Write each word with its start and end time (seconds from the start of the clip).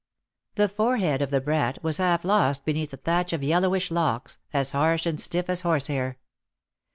The 0.55 0.67
forehead 0.67 1.21
of 1.21 1.29
the 1.29 1.39
brat 1.39 1.83
was 1.83 1.97
half 1.97 2.25
lost 2.25 2.65
beneath 2.65 2.91
a 2.91 2.97
thatch 2.97 3.33
of 3.33 3.43
yellowish 3.43 3.91
locks, 3.91 4.39
as 4.51 4.71
harsh 4.71 5.05
and 5.05 5.21
stiff 5.21 5.47
as 5.47 5.61
horse 5.61 5.85
hair. 5.89 6.17